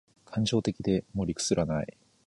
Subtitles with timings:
[0.25, 1.97] 感情的で、もう理屈ですらない